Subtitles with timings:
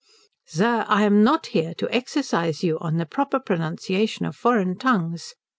[0.47, 5.35] "Sir, I am not here to exercise you in the proper pronunciation of foreign tongues.